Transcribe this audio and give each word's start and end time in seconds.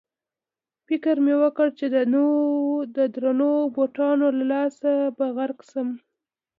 فکر 0.87 1.15
مې 1.25 1.35
وکړ 1.41 1.67
چې 1.79 1.85
د 2.97 2.99
درنو 3.15 3.51
بوټانو 3.75 4.25
له 4.37 4.43
لاسه 4.53 4.91
به 5.17 5.25
غرق 5.35 5.59
شم. 5.69 5.89